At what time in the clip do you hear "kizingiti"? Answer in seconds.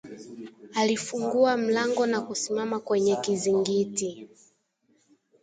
3.15-4.29